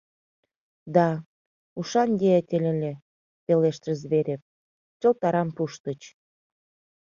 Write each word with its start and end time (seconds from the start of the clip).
—Да, 0.95 1.07
ушан 1.79 2.09
деятель 2.21 2.65
ыле,— 2.73 2.93
пелештыш 3.45 3.95
Зверев,— 4.03 4.41
чылт 4.99 5.21
арам 5.27 5.49
пуштыч. 5.55 6.01